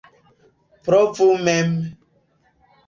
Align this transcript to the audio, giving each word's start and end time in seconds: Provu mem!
Provu 0.87 1.29
mem! 1.45 1.79